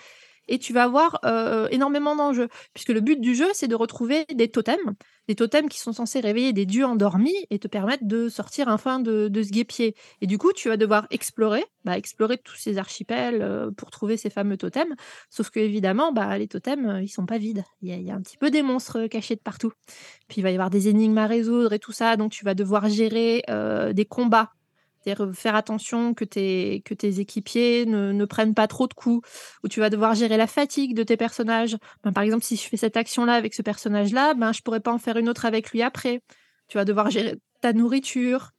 [0.47, 4.25] et tu vas avoir euh, énormément d'enjeux, puisque le but du jeu, c'est de retrouver
[4.33, 4.95] des totems,
[5.27, 8.99] des totems qui sont censés réveiller des dieux endormis et te permettre de sortir enfin
[8.99, 9.95] de, de ce guépier.
[10.21, 14.17] Et du coup, tu vas devoir explorer, bah, explorer tous ces archipels euh, pour trouver
[14.17, 14.95] ces fameux totems,
[15.29, 17.63] sauf que évidemment, bah, les totems, euh, ils sont pas vides.
[17.81, 19.71] Il y, a, un petit peu des monstres cachés de partout.
[20.27, 22.53] Puis il va y avoir des énigmes à résoudre et tout ça, donc tu vas
[22.53, 23.43] devoir gérer
[23.93, 24.62] des combats euh,
[25.33, 29.27] faire attention que tes, que tes équipiers ne, prennent pas trop de coups,
[29.63, 31.77] ou tu vas devoir gérer la fatigue de tes personnages.
[32.03, 34.93] Ben, par exemple, si je fais cette action-là avec ce personnage-là, ben, je pourrais pas
[34.93, 36.21] en faire une autre avec lui après.
[36.67, 38.51] Tu vas devoir gérer ta nourriture.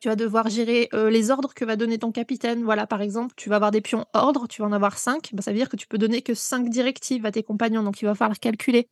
[0.00, 2.64] Tu vas devoir gérer, heu, les ordres que va donner ton capitaine.
[2.64, 5.42] Voilà, par exemple, tu vas avoir des pions ordres, tu vas en avoir 5, bah,
[5.42, 8.06] ça veut dire que tu peux donner que 5 directives à tes compagnons, donc il
[8.06, 8.88] va falloir calculer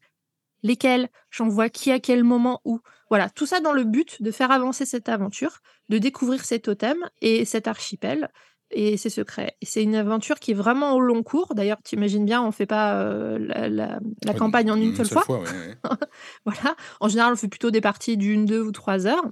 [0.63, 2.81] lesquelles, j'envoie qui à quel moment, où.
[3.09, 7.09] Voilà, tout ça dans le but de faire avancer cette aventure, de découvrir ces totems
[7.21, 8.29] et cet archipel
[8.71, 9.57] et ses secrets.
[9.61, 11.55] Et c'est une aventure qui est vraiment au long cours.
[11.57, 14.95] D'ailleurs, tu imagines bien, on fait pas, heu, la la la Ouais, campagne en une
[14.95, 15.25] une seule seule fois.
[15.25, 15.77] fois, ouais, ouais.
[16.45, 19.25] Voilà, en général, on fait plutôt des parties d'1, 2 ou 3 heures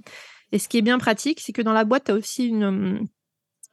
[0.51, 2.63] et ce qui est bien pratique, c'est que dans la boîte, tu as aussi une,
[2.63, 3.05] hem,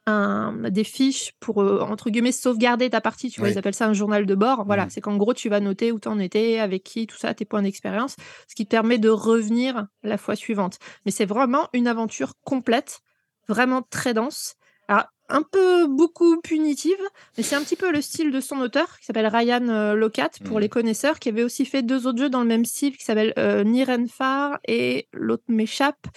[0.07, 3.49] un des fiches pour, heu, entre guillemets «sauvegarder ta partie», tu vois?
[3.49, 4.65] Ils appellent ça un journal de bord.
[4.65, 4.89] Voilà, Mmh.
[4.89, 7.45] c'est qu'en gros, tu vas noter où tu en étais, avec qui, tout ça, tes
[7.45, 8.15] points d'expérience,
[8.47, 10.79] ce qui te permet de revenir la fois suivante.
[11.05, 12.99] Mais c'est vraiment une aventure complète,
[13.47, 14.55] vraiment très dense.
[14.87, 16.97] Alors, un peu beaucoup punitive,
[17.35, 20.29] mais c'est un petit peu le style de son auteur qui s'appelle Ryan, heu, Laukat
[20.43, 20.61] pour Mmh.
[20.61, 23.33] les connaisseurs, qui avait aussi fait 2 autres jeux dans le même style qui s'appellent,
[23.37, 26.07] heu, Near and Far et l'autre m'échappe,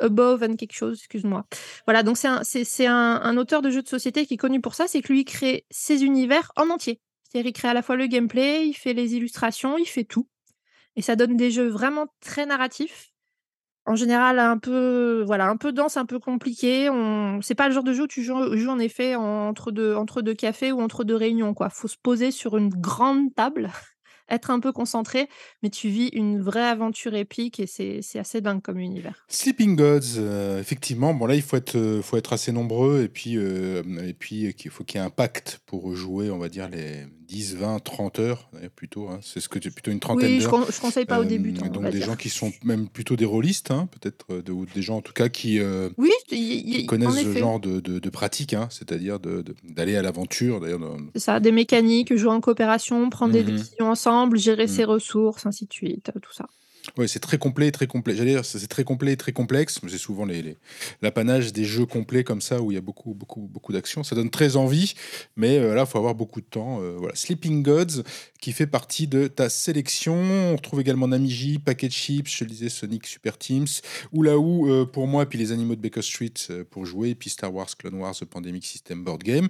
[0.00, 1.46] Above and quelque chose, excuse-moi.
[1.86, 4.60] Voilà, donc c'est un c'est un un auteur de jeux de société qui est connu
[4.60, 7.00] pour ça, c'est que lui, il crée ses univers en entier.
[7.24, 10.28] C'est-à-dire, il crée à la fois le gameplay, il fait les illustrations, il fait tout
[10.96, 13.12] et ça donne des jeux vraiment très narratifs.
[13.88, 16.90] En général, un peu, voilà, un peu dense, un peu compliqué.
[16.90, 20.22] On c'est pas le genre de jeu où tu joues en effet entre 2 entre
[20.22, 21.70] 2 cafés ou entre 2 réunions, quoi.
[21.70, 23.70] Faut se poser sur une grande table,
[24.28, 25.28] être un peu concentré,
[25.62, 29.24] mais tu vis une vraie aventure épique et c'est assez dingue comme univers.
[29.28, 33.08] Sleeping Gods, heu, effectivement, bon là, il faut être, heu, faut être assez nombreux et
[33.08, 36.48] puis, hem et puis qu'il faut qu'il y ait un pacte pour jouer, on va
[36.48, 39.20] dire les 10-20-30 heures, ouais, plutôt, hein.
[39.22, 40.48] C'est ce que tu plutôt une trentaine Oui, je d'heures.
[40.48, 42.08] con je conseille pas aux débutants, on donc va des dire.
[42.08, 45.02] gens qui sont même plutôt des rôlistes, hein, peut-être, heu, de ou des gens en
[45.02, 45.58] tout cas qui,
[45.98, 46.36] Oui, y
[46.80, 50.60] y connaissent en ce genre de de de pratique, hein, c'est-à-dire d'aller à l'aventure
[51.14, 53.66] C'est ça, des mécaniques, jouer en coopération, prendre des Mmh mh.
[53.70, 54.68] décisions ensemble, gérer Mmh.
[54.68, 56.46] ses ressources, ainsi de suite, tout ça.
[56.96, 58.14] Ouais, c'est très complet, très complet.
[58.16, 60.26] J'allais dire, c'est très complet et très complexe, c'est souvent
[61.02, 64.02] l'apanage des jeux complets comme ça où il y a beaucoup, beaucoup, beaucoup d'action.
[64.02, 64.94] Ça donne très envie,
[65.36, 67.14] mais heu, là, il faut avoir beaucoup de temps, heu, voilà.
[67.14, 68.02] Sleeping Gods
[68.40, 70.14] qui fait partie de ta sélection.
[70.14, 73.66] On retrouve également Namiji, Packet Chips, je le disais, Sonic Super Teams,
[74.12, 77.30] Oulaou, heu, pour moi, puis Les Animaux de Baker Street, heu, pour jouer, et puis
[77.30, 79.48] Star Wars Clone Wars The Pandemic System Board Game.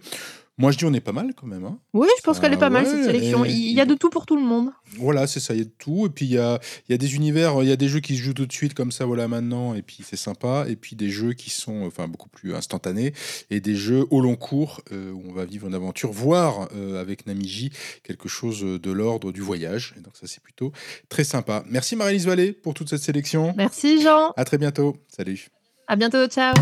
[0.58, 1.78] Moi, je dis on est pas mal quand même, hein.
[1.92, 3.44] Oui, je pense qu'elle est Ça pas mal cette sélection.
[3.44, 4.70] et Il y a de tout pour tout le monde.
[4.96, 6.94] voilà, c'est ça, il y a de tout et puis il y a il y
[6.94, 8.90] a des univers, il y a des jeux qui se jouent tout de suite comme
[8.90, 12.30] ça, voilà, maintenant et puis c'est sympa et puis des jeux qui sont, enfin, beaucoup
[12.30, 13.12] plus instantanés
[13.50, 16.96] et des jeux au long cours, heu, où on va vivre une aventure, voire, heu,
[16.98, 17.70] avec Namiji,
[18.02, 20.72] quelque chose, de l'ordre du voyage et donc ça, c'est plutôt
[21.10, 21.64] très sympa.
[21.68, 23.52] Merci Maryse Vallée pour toute cette sélection.
[23.58, 24.32] Merci Jean.
[24.38, 24.96] À très bientôt.
[25.08, 25.48] Salut.
[25.86, 26.54] À bientôt, ciao.